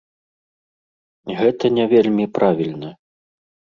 Гэта 1.41 1.65
не 1.77 1.85
вельмі 1.93 2.25
правільна. 2.39 2.89